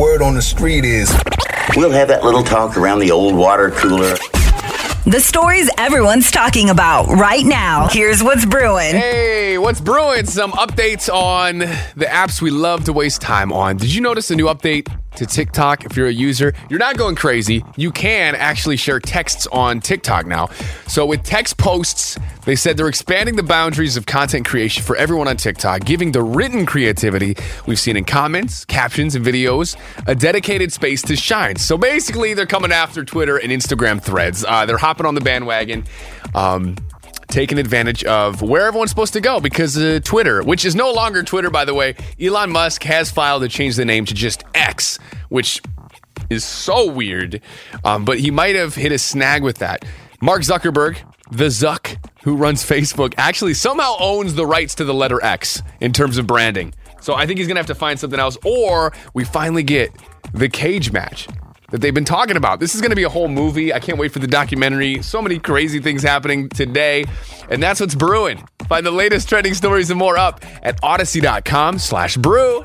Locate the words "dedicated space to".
30.14-31.16